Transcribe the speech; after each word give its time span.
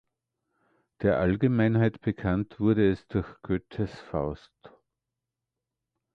Der 1.03 1.19
Allgemeinheit 1.19 2.01
bekannt 2.01 2.59
wurde 2.59 2.89
es 2.91 3.05
durch 3.05 3.27
Goethes 3.43 3.99
Faust. 4.09 4.71